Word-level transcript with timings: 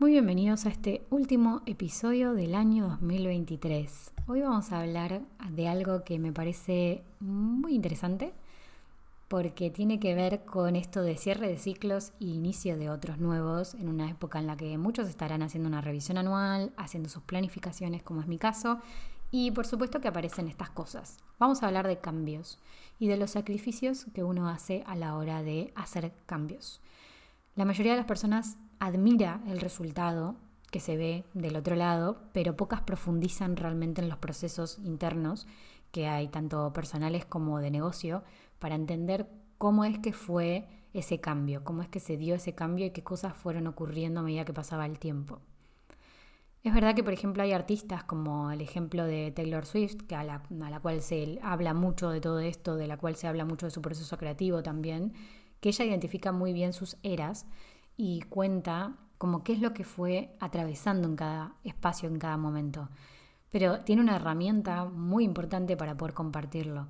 Muy 0.00 0.12
bienvenidos 0.12 0.64
a 0.64 0.70
este 0.70 1.06
último 1.10 1.60
episodio 1.66 2.32
del 2.32 2.54
año 2.54 2.88
2023. 2.88 4.12
Hoy 4.28 4.40
vamos 4.40 4.72
a 4.72 4.80
hablar 4.80 5.20
de 5.50 5.68
algo 5.68 6.04
que 6.04 6.18
me 6.18 6.32
parece 6.32 7.04
muy 7.20 7.74
interesante 7.74 8.32
porque 9.28 9.68
tiene 9.68 10.00
que 10.00 10.14
ver 10.14 10.46
con 10.46 10.74
esto 10.74 11.02
de 11.02 11.18
cierre 11.18 11.48
de 11.48 11.58
ciclos 11.58 12.12
y 12.18 12.32
inicio 12.32 12.78
de 12.78 12.88
otros 12.88 13.18
nuevos 13.18 13.74
en 13.74 13.90
una 13.90 14.08
época 14.08 14.38
en 14.38 14.46
la 14.46 14.56
que 14.56 14.78
muchos 14.78 15.06
estarán 15.06 15.42
haciendo 15.42 15.68
una 15.68 15.82
revisión 15.82 16.16
anual, 16.16 16.72
haciendo 16.78 17.10
sus 17.10 17.22
planificaciones 17.24 18.02
como 18.02 18.22
es 18.22 18.26
mi 18.26 18.38
caso 18.38 18.78
y 19.30 19.50
por 19.50 19.66
supuesto 19.66 20.00
que 20.00 20.08
aparecen 20.08 20.48
estas 20.48 20.70
cosas. 20.70 21.18
Vamos 21.38 21.62
a 21.62 21.66
hablar 21.66 21.86
de 21.86 21.98
cambios 21.98 22.58
y 22.98 23.08
de 23.08 23.18
los 23.18 23.32
sacrificios 23.32 24.06
que 24.14 24.24
uno 24.24 24.48
hace 24.48 24.82
a 24.86 24.96
la 24.96 25.14
hora 25.14 25.42
de 25.42 25.74
hacer 25.76 26.14
cambios. 26.24 26.80
La 27.54 27.66
mayoría 27.66 27.92
de 27.92 27.98
las 27.98 28.06
personas 28.06 28.56
admira 28.80 29.40
el 29.46 29.60
resultado 29.60 30.36
que 30.70 30.80
se 30.80 30.96
ve 30.96 31.24
del 31.34 31.56
otro 31.56 31.76
lado, 31.76 32.18
pero 32.32 32.56
pocas 32.56 32.80
profundizan 32.80 33.56
realmente 33.56 34.00
en 34.00 34.08
los 34.08 34.18
procesos 34.18 34.78
internos 34.78 35.46
que 35.92 36.08
hay, 36.08 36.28
tanto 36.28 36.72
personales 36.72 37.24
como 37.26 37.58
de 37.58 37.70
negocio, 37.70 38.22
para 38.58 38.74
entender 38.74 39.28
cómo 39.58 39.84
es 39.84 39.98
que 39.98 40.12
fue 40.12 40.66
ese 40.94 41.20
cambio, 41.20 41.62
cómo 41.64 41.82
es 41.82 41.88
que 41.88 42.00
se 42.00 42.16
dio 42.16 42.34
ese 42.34 42.54
cambio 42.54 42.86
y 42.86 42.90
qué 42.90 43.02
cosas 43.02 43.36
fueron 43.36 43.66
ocurriendo 43.66 44.20
a 44.20 44.22
medida 44.22 44.44
que 44.44 44.52
pasaba 44.52 44.86
el 44.86 44.98
tiempo. 44.98 45.40
Es 46.62 46.74
verdad 46.74 46.94
que, 46.94 47.02
por 47.02 47.12
ejemplo, 47.12 47.42
hay 47.42 47.52
artistas 47.52 48.04
como 48.04 48.50
el 48.50 48.60
ejemplo 48.60 49.04
de 49.04 49.32
Taylor 49.32 49.64
Swift, 49.64 50.02
que 50.06 50.14
a 50.14 50.24
la, 50.24 50.42
a 50.62 50.70
la 50.70 50.80
cual 50.80 51.00
se 51.00 51.38
habla 51.42 51.74
mucho 51.74 52.10
de 52.10 52.20
todo 52.20 52.38
esto, 52.40 52.76
de 52.76 52.86
la 52.86 52.98
cual 52.98 53.16
se 53.16 53.26
habla 53.26 53.44
mucho 53.44 53.66
de 53.66 53.70
su 53.70 53.80
proceso 53.80 54.18
creativo 54.18 54.62
también, 54.62 55.14
que 55.60 55.70
ella 55.70 55.84
identifica 55.86 56.32
muy 56.32 56.52
bien 56.52 56.72
sus 56.72 56.96
eras 57.02 57.46
y 57.96 58.22
cuenta 58.22 58.96
como 59.18 59.44
qué 59.44 59.52
es 59.52 59.60
lo 59.60 59.74
que 59.74 59.84
fue 59.84 60.34
atravesando 60.40 61.06
en 61.06 61.16
cada 61.16 61.54
espacio, 61.64 62.08
en 62.08 62.18
cada 62.18 62.36
momento. 62.36 62.88
Pero 63.50 63.80
tiene 63.80 64.02
una 64.02 64.16
herramienta 64.16 64.86
muy 64.86 65.24
importante 65.24 65.76
para 65.76 65.96
poder 65.96 66.14
compartirlo. 66.14 66.88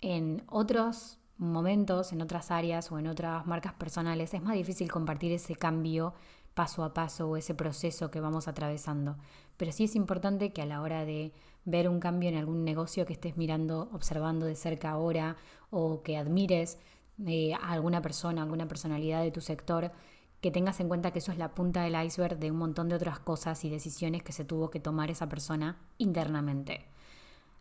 En 0.00 0.42
otros 0.46 1.18
momentos, 1.36 2.12
en 2.12 2.22
otras 2.22 2.50
áreas 2.50 2.90
o 2.92 2.98
en 2.98 3.06
otras 3.06 3.46
marcas 3.46 3.74
personales, 3.74 4.32
es 4.32 4.42
más 4.42 4.54
difícil 4.54 4.90
compartir 4.90 5.32
ese 5.32 5.56
cambio 5.56 6.14
paso 6.54 6.84
a 6.84 6.94
paso 6.94 7.28
o 7.28 7.36
ese 7.36 7.54
proceso 7.54 8.10
que 8.10 8.20
vamos 8.20 8.48
atravesando. 8.48 9.16
Pero 9.56 9.72
sí 9.72 9.84
es 9.84 9.96
importante 9.96 10.52
que 10.52 10.62
a 10.62 10.66
la 10.66 10.80
hora 10.80 11.04
de 11.04 11.32
ver 11.64 11.88
un 11.88 12.00
cambio 12.00 12.28
en 12.28 12.36
algún 12.36 12.64
negocio 12.64 13.04
que 13.04 13.12
estés 13.12 13.36
mirando, 13.36 13.90
observando 13.92 14.46
de 14.46 14.56
cerca 14.56 14.90
ahora 14.90 15.36
o 15.70 16.02
que 16.02 16.16
admires 16.16 16.78
eh, 17.26 17.54
a 17.54 17.72
alguna 17.72 18.00
persona, 18.00 18.42
alguna 18.42 18.66
personalidad 18.66 19.22
de 19.22 19.30
tu 19.30 19.40
sector, 19.40 19.92
que 20.40 20.50
tengas 20.50 20.80
en 20.80 20.88
cuenta 20.88 21.10
que 21.10 21.18
eso 21.18 21.32
es 21.32 21.38
la 21.38 21.54
punta 21.54 21.82
del 21.82 22.02
iceberg 22.02 22.38
de 22.38 22.50
un 22.50 22.58
montón 22.58 22.88
de 22.88 22.96
otras 22.96 23.18
cosas 23.18 23.64
y 23.64 23.70
decisiones 23.70 24.22
que 24.22 24.32
se 24.32 24.44
tuvo 24.44 24.70
que 24.70 24.80
tomar 24.80 25.10
esa 25.10 25.28
persona 25.28 25.78
internamente. 25.98 26.86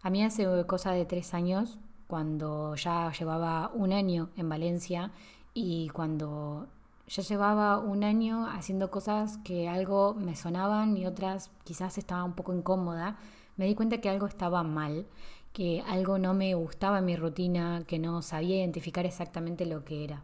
A 0.02 0.10
mí 0.10 0.24
hace 0.24 0.48
cosa 0.66 0.92
de 0.92 1.06
tres 1.06 1.34
años, 1.34 1.78
cuando 2.08 2.76
ya 2.76 3.12
llevaba 3.12 3.70
un 3.74 3.92
año 3.92 4.30
en 4.38 4.48
Valencia 4.48 5.12
y 5.54 5.90
cuando 5.90 6.68
ya 7.08 7.22
llevaba 7.22 7.80
un 7.80 8.04
año 8.04 8.48
haciendo 8.48 8.90
cosas 8.92 9.40
que 9.40 9.68
algo 9.68 10.14
me 10.14 10.36
sonaban 10.36 10.96
y 10.96 11.06
otras 11.06 11.52
quizás 11.66 11.98
estaba 11.98 12.24
un 12.24 12.34
poco 12.34 12.54
incómoda, 12.54 13.18
me 13.58 13.66
di 13.66 13.76
cuenta 13.76 14.00
que 14.00 14.10
algo 14.10 14.26
estaba 14.26 14.64
mal, 14.64 15.06
que 15.52 15.84
algo 15.88 16.18
no 16.18 16.34
me 16.34 16.54
gustaba 16.56 17.00
en 17.00 17.06
mi 17.06 17.16
rutina, 17.18 17.84
que 17.86 18.00
no 18.00 18.22
sabía 18.22 18.58
identificar 18.58 19.06
exactamente 19.06 19.66
lo 19.66 19.84
que 19.84 20.06
era. 20.06 20.24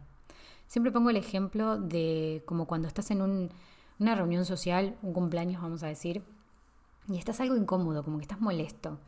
Siempre 0.66 0.92
pongo 0.92 1.10
el 1.10 1.16
ejemplo 1.16 1.78
de 1.78 2.42
como 2.46 2.66
cuando 2.66 2.88
estás 2.88 3.10
en 3.10 3.50
una 3.98 4.14
reunión 4.14 4.44
social, 4.44 4.96
un 5.02 5.12
cumpleaños 5.12 5.62
vamos 5.62 5.82
a 5.82 5.88
decir, 5.88 6.22
y 7.08 7.18
estás 7.18 7.40
algo 7.40 7.56
incómodo, 7.56 8.02
como 8.02 8.18
que 8.18 8.22
estás 8.22 8.40
molesto. 8.40 8.98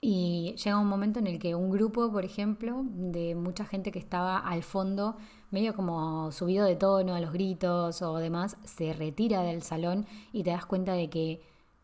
Y 0.00 0.54
llega 0.62 0.78
un 0.78 0.88
momento 0.88 1.18
en 1.18 1.26
el 1.26 1.38
que 1.38 1.54
un 1.54 1.70
grupo, 1.70 2.12
por 2.12 2.24
ejemplo, 2.24 2.82
de 2.84 3.34
mucha 3.34 3.64
gente 3.64 3.90
que 3.92 3.98
estaba 3.98 4.38
al 4.38 4.62
fondo, 4.62 5.16
medio 5.50 5.74
como 5.74 6.30
subido 6.32 6.66
de 6.66 6.76
tono 6.76 7.14
a 7.14 7.20
los 7.20 7.32
gritos 7.32 8.02
o 8.02 8.16
demás, 8.18 8.58
se 8.64 8.92
retira 8.92 9.42
del 9.42 9.62
salón 9.62 10.06
y 10.32 10.42
te 10.42 10.50
das 10.50 10.66
cuenta 10.66 10.92
de 10.92 11.08
que 11.08 11.40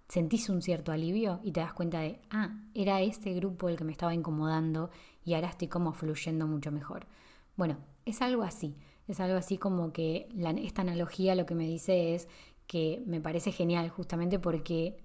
sentís 0.09 0.51
un 0.51 0.61
cierto 0.61 0.93
alivio 0.93 1.41
y 1.43 1.53
te 1.53 1.61
das 1.61 1.73
cuenta 1.73 2.01
de, 2.01 2.21
ah, 2.31 2.51
era 2.75 3.01
este 3.01 3.33
grupo 3.33 3.71
el 3.71 3.77
que 3.77 3.85
me 3.85 3.93
estaba 3.93 4.13
incomodando 4.13 4.91
y 5.25 5.33
ahora 5.35 5.49
estoy 5.49 5.69
como 5.69 5.95
fluyendo 5.95 6.47
mucho 6.47 6.71
mejor. 6.71 7.07
Bueno, 7.57 7.79
es 8.05 8.21
algo 8.21 8.43
así. 8.43 8.77
Es 9.09 9.21
algo 9.21 9.37
así 9.37 9.59
como 9.59 9.93
que 9.93 10.29
esta 10.63 10.83
analogía 10.83 11.35
lo 11.35 11.47
que 11.47 11.55
me 11.55 11.67
dice 11.67 12.15
es 12.15 12.29
que 12.67 13.03
me 13.07 13.21
parece 13.21 13.53
genial 13.53 13.89
justamente 13.91 14.39
porque 14.39 14.97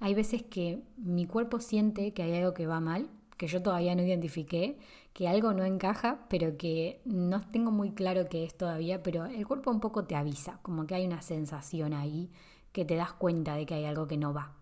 hay 0.00 0.14
veces 0.14 0.42
que 0.42 0.82
mi 0.96 1.26
cuerpo 1.26 1.60
siente 1.60 2.12
que 2.12 2.22
hay 2.22 2.36
algo 2.36 2.54
que 2.54 2.66
va 2.66 2.80
mal, 2.80 3.10
que 3.36 3.46
yo 3.46 3.62
todavía 3.62 3.94
no 3.94 4.02
identifiqué, 4.02 4.78
que 5.12 5.28
algo 5.28 5.52
no 5.52 5.64
encaja, 5.64 6.26
pero 6.28 6.56
que 6.56 7.00
no 7.04 7.40
tengo 7.40 7.70
muy 7.70 7.92
claro 7.92 8.28
qué 8.28 8.44
es 8.44 8.56
todavía, 8.56 9.02
pero 9.02 9.26
el 9.26 9.46
cuerpo 9.46 9.70
un 9.70 9.80
poco 9.80 10.04
te 10.04 10.14
avisa, 10.14 10.58
como 10.62 10.86
que 10.86 10.94
hay 10.94 11.06
una 11.06 11.22
sensación 11.22 11.92
ahí 11.92 12.30
que 12.72 12.84
te 12.84 12.96
das 12.96 13.12
cuenta 13.12 13.54
de 13.54 13.66
que 13.66 13.74
hay 13.74 13.84
algo 13.84 14.06
que 14.06 14.16
no 14.16 14.32
va. 14.32 14.54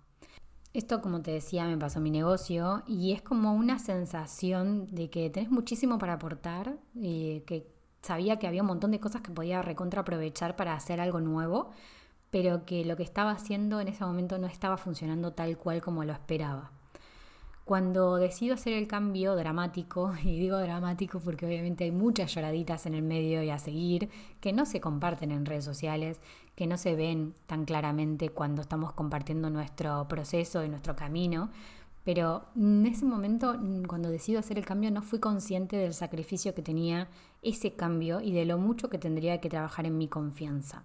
Esto, 0.75 1.01
como 1.01 1.23
te 1.23 1.31
decía, 1.33 1.67
me 1.67 1.79
pasó 1.79 2.01
mi 2.01 2.11
negocio 2.11 2.83
y 2.87 3.13
es 3.13 3.23
como 3.23 3.55
una 3.55 3.79
sensación 3.79 4.87
de 4.95 5.11
que 5.11 5.31
tenés 5.31 5.51
muchísimo 5.51 5.99
para 5.99 6.15
aportar, 6.15 6.79
y 6.95 7.31
eh, 7.31 7.43
que 7.47 7.78
sabía 8.03 8.39
que 8.39 8.47
había 8.47 8.63
un 8.63 8.69
montón 8.69 8.91
de 8.91 9.01
cosas 9.01 9.23
que 9.23 9.33
podía 9.33 9.63
recontra 9.63 10.03
aprovechar 10.03 10.57
para 10.57 10.75
hacer 10.75 11.01
algo 11.01 11.21
nuevo, 11.21 11.71
pero 12.31 12.65
que 12.65 12.85
lo 12.85 12.97
que 12.97 13.03
estaba 13.03 13.31
haciendo 13.31 13.81
en 13.81 13.89
ese 13.89 14.05
momento 14.05 14.39
no 14.39 14.47
estaba 14.47 14.77
funcionando 14.77 15.33
tal 15.33 15.57
cual 15.57 15.81
como 15.81 16.05
lo 16.05 16.13
esperaba. 16.13 16.71
Cuando 17.65 18.17
decido 18.17 18.55
hacer 18.55 18.73
el 18.73 18.87
cambio 18.87 19.37
dramático, 19.37 20.15
y 20.25 20.39
digo 20.39 20.57
dramático 20.59 21.21
porque 21.21 21.47
obviamente 21.47 21.85
hay 21.85 21.91
muchas 21.91 22.35
lloraditas 22.35 22.87
en 22.87 22.95
el 22.95 23.03
medio 23.03 23.43
y 23.43 23.51
a 23.51 23.59
seguir, 23.59 24.09
que 24.41 24.53
no 24.53 24.65
se 24.65 24.81
comparten 24.81 25.33
en 25.33 25.45
redes 25.45 25.65
sociales, 25.65 26.21
que 26.55 26.67
no 26.67 26.79
se 26.79 26.97
ven 26.97 27.35
tan 27.47 27.65
claramente 27.67 28.31
cuando 28.31 28.63
estamos 28.63 28.93
compartiendo 28.93 29.51
nuestro 29.51 30.09
proceso 30.09 30.65
y 30.65 30.69
nuestro 30.69 30.97
camino, 30.97 31.51
pero 32.09 32.47
en 32.57 32.87
ese 32.87 33.05
momento, 33.05 33.55
cuando 33.87 34.09
decido 34.09 34.39
hacer 34.39 34.57
el 34.57 34.65
cambio, 34.65 34.91
no 34.91 35.03
fui 35.03 35.19
consciente 35.19 35.77
del 35.77 35.93
sacrificio 35.93 36.55
que 36.55 36.63
tenía 36.63 37.09
ese 37.43 37.75
cambio 37.75 38.23
y 38.23 38.33
de 38.33 38.47
lo 38.47 38.57
mucho 38.57 38.89
que 38.89 38.97
tendría 38.97 39.43
que 39.43 39.51
trabajar 39.51 39.85
en 39.85 39.99
mi 39.99 40.09
confianza. 40.09 40.85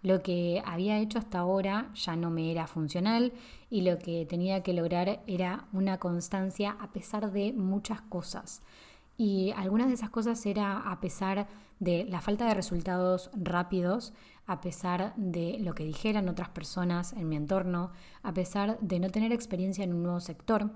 Lo 0.00 0.22
que 0.22 0.62
había 0.64 1.00
hecho 1.00 1.18
hasta 1.18 1.40
ahora 1.40 1.90
ya 1.94 2.16
no 2.16 2.30
me 2.30 2.50
era 2.50 2.66
funcional 2.66 3.34
y 3.68 3.82
lo 3.82 3.98
que 3.98 4.24
tenía 4.24 4.62
que 4.62 4.72
lograr 4.72 5.20
era 5.26 5.66
una 5.74 5.98
constancia 5.98 6.78
a 6.80 6.92
pesar 6.92 7.30
de 7.30 7.52
muchas 7.52 8.00
cosas. 8.00 8.62
Y 9.20 9.50
algunas 9.56 9.88
de 9.88 9.94
esas 9.94 10.10
cosas 10.10 10.46
era 10.46 10.78
a 10.78 11.00
pesar 11.00 11.48
de 11.80 12.04
la 12.04 12.20
falta 12.20 12.46
de 12.46 12.54
resultados 12.54 13.30
rápidos, 13.34 14.14
a 14.46 14.60
pesar 14.60 15.12
de 15.16 15.58
lo 15.58 15.74
que 15.74 15.84
dijeran 15.84 16.28
otras 16.28 16.48
personas 16.50 17.12
en 17.14 17.28
mi 17.28 17.34
entorno, 17.34 17.90
a 18.22 18.32
pesar 18.32 18.78
de 18.80 19.00
no 19.00 19.10
tener 19.10 19.32
experiencia 19.32 19.82
en 19.82 19.92
un 19.92 20.04
nuevo 20.04 20.20
sector, 20.20 20.70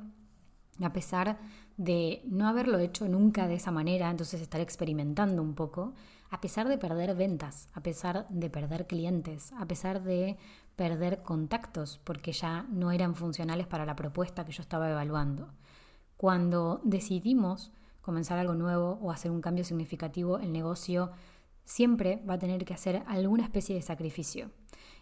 a 0.82 0.92
pesar 0.92 1.38
de 1.76 2.20
no 2.26 2.48
haberlo 2.48 2.78
hecho 2.78 3.06
nunca 3.08 3.46
de 3.46 3.54
esa 3.54 3.70
manera, 3.70 4.10
entonces 4.10 4.40
estar 4.40 4.60
experimentando 4.60 5.40
un 5.40 5.54
poco, 5.54 5.94
a 6.28 6.40
pesar 6.40 6.68
de 6.68 6.78
perder 6.78 7.14
ventas, 7.14 7.68
a 7.74 7.80
pesar 7.80 8.26
de 8.28 8.50
perder 8.50 8.88
clientes, 8.88 9.52
a 9.52 9.66
pesar 9.66 10.02
de 10.02 10.36
perder 10.74 11.22
contactos 11.22 12.00
porque 12.02 12.32
ya 12.32 12.66
no 12.70 12.90
eran 12.90 13.14
funcionales 13.14 13.68
para 13.68 13.86
la 13.86 13.94
propuesta 13.94 14.44
que 14.44 14.52
yo 14.52 14.62
estaba 14.62 14.90
evaluando. 14.90 15.52
Cuando 16.16 16.80
decidimos 16.82 17.70
comenzar 18.02 18.38
algo 18.38 18.54
nuevo 18.54 18.98
o 19.00 19.10
hacer 19.10 19.30
un 19.30 19.40
cambio 19.40 19.64
significativo, 19.64 20.38
el 20.38 20.52
negocio 20.52 21.10
siempre 21.64 22.22
va 22.28 22.34
a 22.34 22.38
tener 22.38 22.64
que 22.64 22.74
hacer 22.74 23.02
alguna 23.06 23.44
especie 23.44 23.74
de 23.74 23.82
sacrificio. 23.82 24.50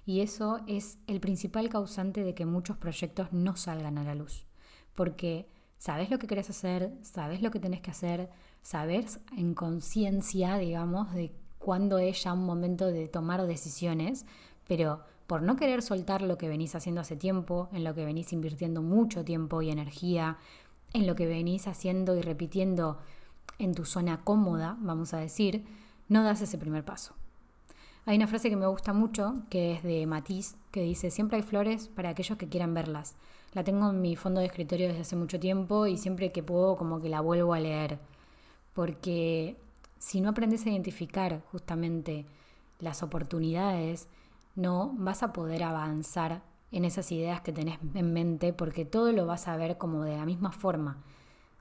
Y 0.07 0.21
eso 0.21 0.61
es 0.67 0.99
el 1.07 1.21
principal 1.21 1.69
causante 1.69 2.23
de 2.23 2.35
que 2.35 2.47
muchos 2.47 2.77
proyectos 2.77 3.33
no 3.33 3.57
salgan 3.57 3.99
a 3.99 4.05
la 4.05 4.15
luz. 4.15 4.47
Porque 4.95 5.49
sabes 5.79 6.11
lo 6.11 6.19
que 6.19 6.27
querés 6.27 6.51
hacer, 6.51 6.93
sabes 7.03 7.43
lo 7.43 7.51
que 7.51 7.61
tenés 7.61 7.81
que 7.81 7.91
hacer, 7.91 8.31
sabes 8.63 9.21
en 9.37 9.55
conciencia, 9.55 10.57
digamos, 10.59 11.13
de 11.15 11.33
cuándo 11.59 11.99
es 11.99 12.23
ya 12.23 12.33
un 12.33 12.45
momento 12.45 12.87
de 12.87 13.09
tomar 13.09 13.47
decisiones, 13.47 14.27
pero 14.67 15.01
por 15.27 15.43
no 15.43 15.57
querer 15.57 15.83
soltar 15.83 16.23
lo 16.23 16.39
que 16.39 16.49
venís 16.49 16.75
haciendo 16.75 17.01
hace 17.01 17.17
tiempo, 17.17 17.69
en 17.73 17.85
lo 17.85 17.95
que 17.95 18.05
venís 18.05 18.33
invirtiendo 18.33 18.83
mucho 18.83 19.25
tiempo 19.25 19.63
y 19.63 19.71
energía, 19.71 20.39
en 20.93 21.07
lo 21.07 21.15
que 21.15 21.27
venís 21.27 21.67
haciendo 21.67 22.17
y 22.17 22.23
repitiendo 22.23 22.99
en 23.59 23.75
tu 23.75 23.85
zona 23.85 24.23
cómoda, 24.25 24.77
vamos 24.81 25.15
a 25.15 25.19
decir, 25.19 25.65
no 26.09 26.25
das 26.25 26.41
ese 26.41 26.59
primer 26.59 26.85
paso. 26.85 27.15
Hay 28.07 28.17
una 28.17 28.27
frase 28.27 28.51
que 28.51 28.57
me 28.57 28.67
gusta 28.67 28.93
mucho, 28.93 29.43
que 29.51 29.73
es 29.73 29.83
de 29.83 30.07
Matisse, 30.07 30.57
que 30.71 30.83
dice, 30.83 31.11
siempre 31.11 31.37
hay 31.37 31.43
flores 31.43 31.89
para 31.89 32.09
aquellos 32.09 32.39
que 32.39 32.49
quieran 32.49 32.75
verlas. 32.75 33.15
La 33.53 33.63
tengo 33.63 33.91
en 33.91 34.01
mi 34.01 34.17
fondo 34.17 34.41
de 34.41 34.47
escritorio 34.47 34.89
desde 34.89 35.03
hace 35.03 35.17
mucho 35.17 35.39
tiempo 35.39 35.87
y 35.87 35.97
siempre 35.97 36.33
que 36.33 36.43
puedo 36.43 36.77
como 36.77 37.01
que 37.01 37.09
la 37.09 37.21
vuelvo 37.21 37.53
a 37.53 37.61
leer. 37.61 37.99
Porque 38.75 39.57
si 39.99 40.21
no 40.21 40.31
aprendes 40.31 40.65
a 40.65 40.71
identificar 40.71 41.43
justamente 41.53 42.27
las 42.79 43.03
oportunidades, 43.03 44.09
no 44.55 44.95
vas 44.97 45.23
a 45.23 45.33
poder 45.33 45.63
avanzar 45.63 46.43
en 46.73 46.85
esas 46.85 47.11
ideas 47.13 47.41
que 47.41 47.53
tenés 47.53 47.79
en 47.95 48.13
mente 48.13 48.53
porque 48.53 48.85
todo 48.85 49.13
lo 49.13 49.27
vas 49.27 49.49
a 49.49 49.57
ver 49.57 49.79
como 49.79 50.05
de 50.05 50.17
la 50.17 50.25
misma 50.25 50.53
forma. 50.53 51.03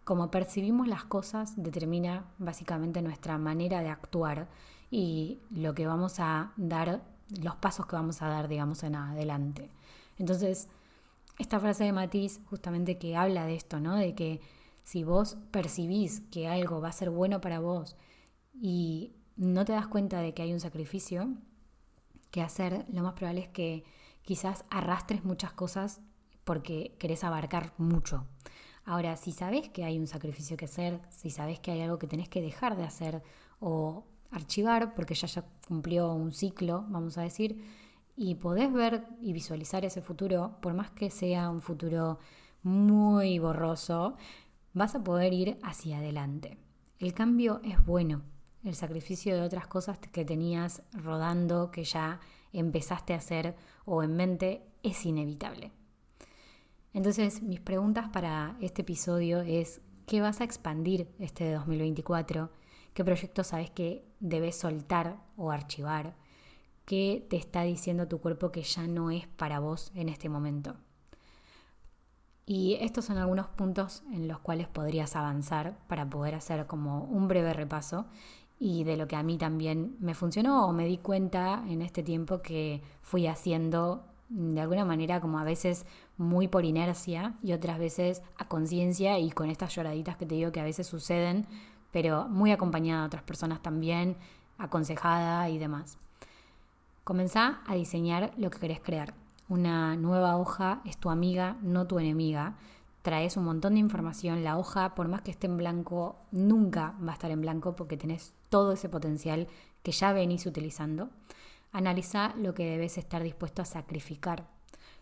Como 0.03 0.31
percibimos 0.31 0.87
las 0.87 1.03
cosas 1.03 1.53
determina 1.55 2.25
básicamente 2.37 3.01
nuestra 3.01 3.37
manera 3.37 3.81
de 3.81 3.89
actuar 3.89 4.47
y 4.91 5.39
lo 5.51 5.75
que 5.75 5.87
vamos 5.87 6.19
a 6.19 6.53
dar, 6.57 7.03
los 7.41 7.55
pasos 7.55 7.85
que 7.85 7.95
vamos 7.95 8.21
a 8.21 8.27
dar, 8.27 8.47
digamos, 8.47 8.83
en 8.83 8.95
adelante. 8.95 9.69
Entonces, 10.17 10.67
esta 11.37 11.59
frase 11.59 11.83
de 11.83 11.93
Matiz 11.93 12.41
justamente 12.49 12.97
que 12.97 13.15
habla 13.15 13.45
de 13.45 13.55
esto, 13.55 13.79
¿no? 13.79 13.95
De 13.95 14.15
que 14.15 14.41
si 14.83 15.03
vos 15.03 15.37
percibís 15.51 16.21
que 16.31 16.47
algo 16.47 16.81
va 16.81 16.89
a 16.89 16.93
ser 16.93 17.09
bueno 17.11 17.41
para 17.41 17.59
vos 17.59 17.95
y 18.59 19.13
no 19.37 19.63
te 19.63 19.73
das 19.73 19.87
cuenta 19.87 20.19
de 20.19 20.33
que 20.33 20.41
hay 20.41 20.53
un 20.53 20.59
sacrificio 20.59 21.29
que 22.31 22.41
hacer, 22.41 22.85
lo 22.91 23.03
más 23.03 23.13
probable 23.13 23.41
es 23.41 23.49
que 23.49 23.83
quizás 24.29 24.63
arrastres 24.69 25.25
muchas 25.25 25.53
cosas 25.53 26.01
porque 26.43 26.95
querés 26.99 27.23
abarcar 27.23 27.73
mucho. 27.79 28.27
Ahora, 28.85 29.15
si 29.15 29.31
sabes 29.31 29.69
que 29.69 29.85
hay 29.85 29.97
un 29.97 30.05
sacrificio 30.05 30.55
que 30.55 30.65
hacer, 30.65 31.01
si 31.09 31.31
sabes 31.31 31.59
que 31.59 31.71
hay 31.71 31.81
algo 31.81 31.97
que 31.97 32.05
tenés 32.05 32.29
que 32.29 32.39
dejar 32.39 32.77
de 32.77 32.83
hacer 32.83 33.23
o 33.59 34.05
archivar 34.29 34.93
porque 34.93 35.15
ya 35.15 35.25
ya 35.25 35.45
cumplió 35.67 36.13
un 36.13 36.31
ciclo, 36.31 36.85
vamos 36.89 37.17
a 37.17 37.23
decir, 37.23 37.59
y 38.15 38.35
podés 38.35 38.71
ver 38.71 39.07
y 39.19 39.33
visualizar 39.33 39.83
ese 39.83 40.03
futuro, 40.03 40.59
por 40.61 40.75
más 40.75 40.91
que 40.91 41.09
sea 41.09 41.49
un 41.49 41.59
futuro 41.59 42.19
muy 42.61 43.39
borroso, 43.39 44.15
vas 44.73 44.93
a 44.93 45.03
poder 45.03 45.33
ir 45.33 45.57
hacia 45.63 45.97
adelante. 45.97 46.59
El 46.99 47.15
cambio 47.15 47.61
es 47.63 47.83
bueno. 47.83 48.21
El 48.63 48.75
sacrificio 48.75 49.35
de 49.35 49.41
otras 49.41 49.65
cosas 49.65 49.97
que 49.97 50.23
tenías 50.23 50.83
rodando, 50.93 51.71
que 51.71 51.83
ya 51.83 52.19
empezaste 52.53 53.13
a 53.13 53.17
hacer 53.17 53.55
o 53.85 54.03
en 54.03 54.15
mente, 54.15 54.63
es 54.83 55.05
inevitable. 55.05 55.71
Entonces, 56.93 57.41
mis 57.41 57.59
preguntas 57.59 58.09
para 58.09 58.57
este 58.61 58.81
episodio 58.81 59.41
es, 59.41 59.81
¿qué 60.05 60.21
vas 60.21 60.41
a 60.41 60.43
expandir 60.43 61.07
este 61.19 61.53
2024? 61.53 62.51
¿Qué 62.93 63.05
proyectos 63.05 63.47
sabes 63.47 63.69
que 63.69 64.05
debes 64.19 64.55
soltar 64.55 65.21
o 65.37 65.51
archivar? 65.51 66.15
¿Qué 66.85 67.25
te 67.29 67.37
está 67.37 67.61
diciendo 67.61 68.07
tu 68.07 68.19
cuerpo 68.19 68.51
que 68.51 68.63
ya 68.63 68.87
no 68.87 69.11
es 69.11 69.27
para 69.27 69.59
vos 69.59 69.91
en 69.93 70.09
este 70.09 70.29
momento? 70.29 70.75
Y 72.47 72.77
estos 72.81 73.05
son 73.05 73.19
algunos 73.19 73.47
puntos 73.47 74.01
en 74.11 74.27
los 74.27 74.39
cuales 74.39 74.67
podrías 74.67 75.15
avanzar 75.15 75.77
para 75.87 76.09
poder 76.09 76.33
hacer 76.33 76.65
como 76.65 77.03
un 77.03 77.27
breve 77.27 77.53
repaso 77.53 78.07
y 78.59 78.83
de 78.83 78.97
lo 78.97 79.07
que 79.07 79.15
a 79.15 79.23
mí 79.23 79.37
también 79.37 79.95
me 79.99 80.13
funcionó 80.13 80.67
o 80.67 80.73
me 80.73 80.85
di 80.85 80.97
cuenta 80.97 81.63
en 81.67 81.81
este 81.81 82.03
tiempo 82.03 82.41
que 82.41 82.81
fui 83.01 83.27
haciendo 83.27 84.05
de 84.27 84.61
alguna 84.61 84.85
manera 84.85 85.21
como 85.21 85.39
a 85.39 85.43
veces 85.43 85.85
muy 86.17 86.47
por 86.47 86.65
inercia 86.65 87.35
y 87.41 87.53
otras 87.53 87.79
veces 87.79 88.21
a 88.37 88.47
conciencia 88.47 89.17
y 89.17 89.31
con 89.31 89.49
estas 89.49 89.73
lloraditas 89.73 90.17
que 90.17 90.25
te 90.25 90.35
digo 90.35 90.51
que 90.51 90.59
a 90.59 90.65
veces 90.65 90.85
suceden, 90.85 91.47
pero 91.91 92.27
muy 92.27 92.51
acompañada 92.51 93.01
de 93.01 93.07
otras 93.07 93.23
personas 93.23 93.61
también, 93.61 94.17
aconsejada 94.57 95.49
y 95.49 95.57
demás. 95.57 95.97
Comenzá 97.03 97.61
a 97.65 97.73
diseñar 97.73 98.33
lo 98.37 98.51
que 98.51 98.59
querés 98.59 98.81
crear 98.81 99.13
una 99.49 99.95
nueva 99.95 100.37
hoja 100.37 100.81
es 100.85 100.97
tu 100.97 101.09
amiga, 101.09 101.57
no 101.61 101.87
tu 101.87 101.97
enemiga. 101.97 102.55
Traes 103.01 103.37
un 103.37 103.45
montón 103.45 103.75
de 103.75 103.79
información. 103.79 104.43
La 104.43 104.57
hoja, 104.57 104.93
por 104.93 105.07
más 105.07 105.21
que 105.21 105.31
esté 105.31 105.47
en 105.47 105.57
blanco, 105.57 106.17
nunca 106.31 106.95
va 107.05 107.11
a 107.11 107.13
estar 107.13 107.31
en 107.31 107.41
blanco 107.41 107.75
porque 107.75 107.97
tenés 107.97 108.33
todo 108.49 108.73
ese 108.73 108.89
potencial 108.89 109.47
que 109.83 109.91
ya 109.91 110.11
venís 110.11 110.45
utilizando. 110.45 111.09
Analiza 111.71 112.33
lo 112.35 112.53
que 112.53 112.65
debes 112.65 112.97
estar 112.97 113.23
dispuesto 113.23 113.61
a 113.61 113.65
sacrificar, 113.65 114.47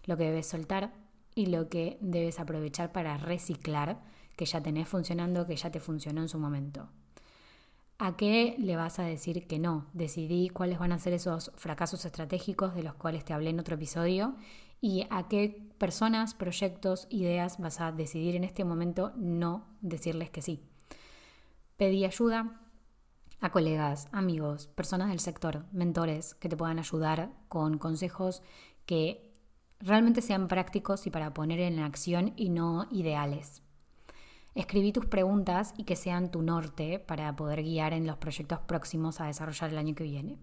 lo 0.05 0.17
que 0.17 0.25
debes 0.25 0.47
soltar 0.47 0.93
y 1.33 1.47
lo 1.47 1.69
que 1.69 1.97
debes 2.01 2.39
aprovechar 2.39 2.91
para 2.91 3.17
reciclar, 3.17 4.01
que 4.35 4.45
ya 4.45 4.61
tenés 4.61 4.87
funcionando, 4.87 5.45
que 5.45 5.55
ya 5.55 5.71
te 5.71 5.79
funcionó 5.79 6.21
en 6.21 6.29
su 6.29 6.37
momento. 6.37 6.89
¿A 7.99 8.15
qué 8.15 8.55
le 8.59 8.75
vas 8.75 8.99
a 8.99 9.03
decir 9.03 9.47
que 9.47 9.57
no? 9.57 9.87
Decidí 9.93 10.49
cuáles 10.49 10.77
van 10.77 10.91
a 10.91 10.99
ser 10.99 11.13
esos 11.13 11.51
fracasos 11.55 12.05
estratégicos 12.05 12.75
de 12.75 12.83
los 12.83 12.93
cuales 12.93 13.25
te 13.25 13.33
hablé 13.33 13.49
en 13.49 13.59
otro 13.59 13.73
episodio 13.73 14.35
y 14.81 15.07
a 15.09 15.27
qué 15.27 15.69
personas, 15.77 16.33
proyectos, 16.33 17.07
ideas 17.09 17.59
vas 17.59 17.81
a 17.81 17.91
decidir 17.91 18.35
en 18.35 18.43
este 18.43 18.63
momento 18.63 19.11
no 19.15 19.65
decirles 19.81 20.29
que 20.29 20.41
sí. 20.41 20.63
Pedí 21.77 22.05
ayuda 22.05 22.61
a 23.39 23.51
colegas, 23.51 24.07
amigos, 24.11 24.67
personas 24.67 25.09
del 25.09 25.19
sector, 25.19 25.65
mentores 25.71 26.33
que 26.35 26.49
te 26.49 26.57
puedan 26.57 26.79
ayudar 26.79 27.31
con 27.47 27.77
consejos 27.77 28.41
que 28.85 29.31
realmente 29.79 30.21
sean 30.21 30.47
prácticos 30.47 31.05
y 31.05 31.11
para 31.11 31.33
poner 31.33 31.59
en 31.59 31.79
acción 31.79 32.33
y 32.35 32.49
no 32.49 32.87
ideales. 32.91 33.61
Escribí 34.57 34.91
tus 34.91 35.05
preguntas 35.05 35.75
y 35.77 35.83
que 35.83 35.95
sean 35.95 36.31
tu 36.31 36.41
norte 36.41 36.97
para 36.97 37.35
poder 37.35 37.61
guiar 37.61 37.93
en 37.93 38.07
los 38.07 38.17
proyectos 38.17 38.57
próximos 38.61 39.21
a 39.21 39.27
desarrollar 39.27 39.69
el 39.69 39.77
año 39.77 39.93
que 39.93 40.03
viene. 40.03 40.39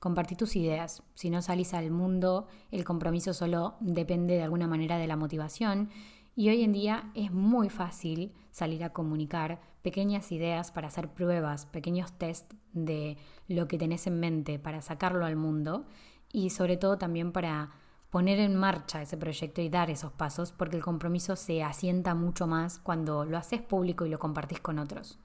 Compartí 0.00 0.34
tus 0.34 0.56
ideas. 0.56 1.04
Si 1.14 1.30
no 1.30 1.42
salís 1.42 1.72
al 1.72 1.92
mundo, 1.92 2.48
el 2.72 2.84
compromiso 2.84 3.32
solo 3.32 3.76
depende 3.78 4.34
de 4.34 4.42
alguna 4.42 4.66
manera 4.66 4.98
de 4.98 5.06
la 5.06 5.14
motivación 5.14 5.90
y 6.34 6.48
hoy 6.48 6.64
en 6.64 6.72
día 6.72 7.12
es 7.14 7.30
muy 7.30 7.70
fácil 7.70 8.32
salir 8.50 8.82
a 8.82 8.92
comunicar 8.92 9.60
pequeñas 9.82 10.32
ideas 10.32 10.72
para 10.72 10.88
hacer 10.88 11.06
pruebas, 11.10 11.66
pequeños 11.66 12.10
test 12.18 12.54
de 12.72 13.16
lo 13.46 13.68
que 13.68 13.78
tenés 13.78 14.08
en 14.08 14.18
mente 14.18 14.58
para 14.58 14.82
sacarlo 14.82 15.24
al 15.24 15.36
mundo 15.36 15.86
y 16.32 16.50
sobre 16.50 16.78
todo 16.78 16.98
también 16.98 17.30
para 17.30 17.70
poner 18.12 18.38
en 18.40 18.54
marcha 18.56 19.00
ese 19.00 19.16
proyecto 19.16 19.62
y 19.62 19.70
dar 19.70 19.88
esos 19.88 20.12
pasos, 20.12 20.52
porque 20.52 20.76
el 20.76 20.84
compromiso 20.84 21.34
se 21.34 21.62
asienta 21.62 22.14
mucho 22.14 22.46
más 22.46 22.78
cuando 22.78 23.24
lo 23.24 23.38
haces 23.38 23.62
público 23.62 24.04
y 24.04 24.10
lo 24.10 24.18
compartís 24.18 24.60
con 24.60 24.78
otros. 24.78 25.18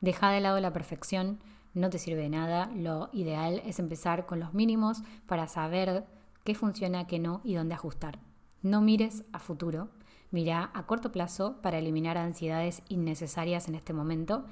Deja 0.00 0.30
de 0.30 0.40
lado 0.40 0.60
la 0.60 0.72
perfección, 0.72 1.40
no 1.74 1.90
te 1.90 1.98
sirve 1.98 2.22
de 2.22 2.28
nada, 2.28 2.70
lo 2.72 3.10
ideal 3.12 3.60
es 3.66 3.80
empezar 3.80 4.26
con 4.26 4.38
los 4.38 4.54
mínimos 4.54 5.02
para 5.26 5.48
saber 5.48 6.06
qué 6.44 6.54
funciona, 6.54 7.08
qué 7.08 7.18
no 7.18 7.40
y 7.42 7.54
dónde 7.54 7.74
ajustar. 7.74 8.20
No 8.62 8.80
mires 8.80 9.24
a 9.32 9.40
futuro, 9.40 9.88
mira 10.30 10.70
a 10.72 10.86
corto 10.86 11.10
plazo 11.10 11.60
para 11.62 11.78
eliminar 11.78 12.16
ansiedades 12.16 12.84
innecesarias 12.88 13.66
en 13.66 13.74
este 13.74 13.92
momento 13.92 14.44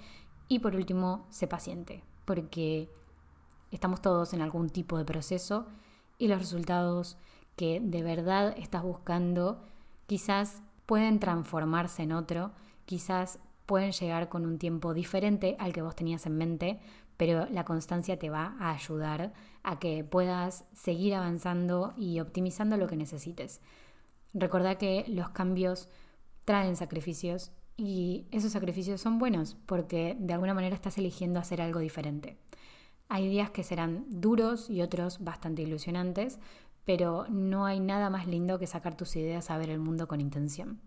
y 0.49 0.59
por 0.59 0.75
último, 0.75 1.27
sé 1.31 1.47
paciente, 1.47 2.03
porque 2.25 2.91
estamos 3.71 4.03
todos 4.03 4.33
en 4.33 4.43
algún 4.43 4.69
tipo 4.69 4.99
de 4.99 5.05
proceso 5.05 5.69
y 6.19 6.27
los 6.27 6.41
resultados 6.41 7.19
que 7.59 7.81
de 7.81 8.03
verdad 8.03 8.55
estás 8.57 8.85
buscando, 8.85 9.61
quizás 10.07 10.63
pueden 10.87 11.19
transformarse 11.19 12.05
en 12.05 12.13
otro, 12.13 12.53
quizás 12.87 13.41
pueden 13.67 13.93
llegar 13.93 14.31
con 14.31 14.47
un 14.47 14.59
tiempo 14.59 14.95
diferente 14.95 15.57
al 15.59 15.75
que 15.75 15.83
vos 15.83 15.97
tenías 15.97 16.25
en 16.25 16.39
mente, 16.39 16.79
pero 17.19 17.47
la 17.51 17.65
constancia 17.65 18.17
te 18.17 18.31
va 18.31 18.57
a 18.61 18.71
ayudar 18.71 19.35
a 19.65 19.79
que 19.81 20.05
puedas 20.05 20.65
seguir 20.73 21.17
avanzando 21.17 21.93
y 21.97 22.21
optimizando 22.21 22.77
lo 22.77 22.87
que 22.87 22.97
necesites. 22.97 23.61
Recordá 24.33 24.79
que 24.79 25.05
los 25.09 25.31
cambios 25.31 25.89
traen 26.45 26.77
sacrificios 26.77 27.51
y 27.77 28.27
esos 28.31 28.53
sacrificios 28.53 29.01
son 29.01 29.19
buenos 29.19 29.57
porque 29.67 30.17
de 30.21 30.33
alguna 30.33 30.55
manera 30.55 30.77
estás 30.77 30.97
eligiendo 30.97 31.41
hacer 31.41 31.61
algo 31.61 31.81
diferente. 31.81 32.39
Hay 33.11 33.29
días 33.29 33.51
que 33.51 33.65
serán 33.65 34.05
duros 34.09 34.69
y 34.69 34.83
otros 34.83 35.25
bastante 35.25 35.63
ilusionantes, 35.63 36.39
pero 36.89 37.27
no 37.29 37.67
hay 37.67 37.81
nada 37.81 38.09
más 38.09 38.27
lindo 38.27 38.59
que 38.59 38.67
sacar 38.67 38.97
tus 38.97 39.15
ideas 39.15 39.51
a 39.51 39.59
ver 39.59 39.69
el 39.69 39.79
mundo 39.79 40.09
con 40.09 40.23
intención. 40.23 40.81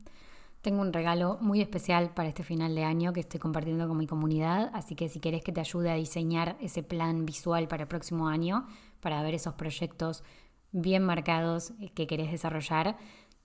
Tengo 0.63 0.81
un 0.81 0.93
regalo 0.93 1.38
muy 1.41 1.62
especial 1.62 2.12
para 2.15 2.27
este 2.27 2.41
final 2.41 2.74
de 2.74 2.84
año 2.84 3.13
que 3.13 3.20
estoy 3.20 3.39
compartiendo 3.39 3.88
con 3.88 4.00
mi 4.00 4.08
comunidad, 4.08 4.72
así 4.74 4.96
que 4.96 5.10
si 5.10 5.20
querés 5.20 5.43
que 5.43 5.51
te 5.51 5.60
ayude 5.60 5.91
a 5.91 5.93
diseñar 5.93 6.58
ese 6.60 6.81
plan 6.81 7.24
visual 7.27 7.67
para 7.67 7.84
el 7.84 7.88
próximo 7.88 8.29
año, 8.29 8.65
para 9.00 9.22
ver 9.22 9.36
esos 9.36 9.53
proyectos 9.53 10.24
bien 10.72 11.03
marcados 11.03 11.74
que 11.93 12.08
querés 12.08 12.31
desarrollar, 12.31 12.98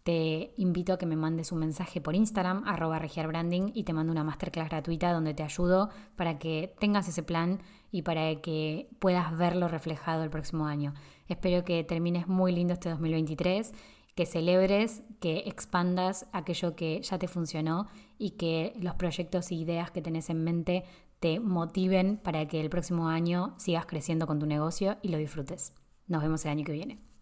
te 0.06 0.52
invito 0.56 0.92
a 0.92 0.98
que 0.98 1.04
me 1.04 1.16
mandes 1.16 1.50
un 1.50 1.58
mensaje 1.58 2.00
por 2.00 2.14
Instagram, 2.14 2.62
arroba 2.64 3.00
regiarbranding, 3.00 3.72
y 3.74 3.82
te 3.82 3.92
mando 3.92 4.12
una 4.12 4.22
masterclass 4.22 4.68
gratuita 4.68 5.12
donde 5.12 5.34
te 5.34 5.42
ayudo 5.42 5.90
para 6.14 6.38
que 6.38 6.72
tengas 6.78 7.08
ese 7.08 7.24
plan 7.24 7.60
y 7.90 8.02
para 8.02 8.40
que 8.40 8.88
puedas 9.00 9.36
verlo 9.36 9.66
reflejado 9.66 10.22
el 10.22 10.30
próximo 10.30 10.66
año. 10.66 10.94
Espero 11.26 11.64
que 11.64 11.82
termines 11.82 12.28
muy 12.28 12.52
lindo 12.52 12.74
este 12.74 12.88
2023, 12.88 13.72
que 14.14 14.26
celebres, 14.26 15.02
que 15.18 15.38
expandas 15.38 16.28
aquello 16.32 16.76
que 16.76 17.02
ya 17.02 17.18
te 17.18 17.26
funcionó 17.26 17.88
y 18.16 18.36
que 18.36 18.74
los 18.80 18.94
proyectos 18.94 19.50
e 19.50 19.56
ideas 19.56 19.90
que 19.90 20.02
tenés 20.02 20.30
en 20.30 20.44
mente 20.44 20.84
te 21.18 21.40
motiven 21.40 22.18
para 22.18 22.46
que 22.46 22.60
el 22.60 22.70
próximo 22.70 23.08
año 23.08 23.54
sigas 23.56 23.86
creciendo 23.86 24.28
con 24.28 24.38
tu 24.38 24.46
negocio 24.46 24.98
y 25.02 25.08
lo 25.08 25.18
disfrutes. 25.18 25.74
Nos 26.06 26.22
vemos 26.22 26.44
el 26.44 26.52
año 26.52 26.64
que 26.64 26.70
viene. 26.70 27.15